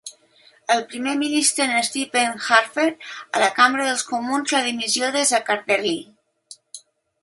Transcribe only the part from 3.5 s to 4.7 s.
Cambra dels Comuns la